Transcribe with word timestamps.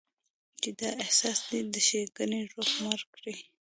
چې 0.61 0.69
دا 0.79 0.89
احساس 1.03 1.39
دې 1.49 1.59
د 1.73 1.75
ښېګڼې 1.87 2.41
روح 2.53 2.71
مړ 2.83 2.99
کړي. 3.15 3.37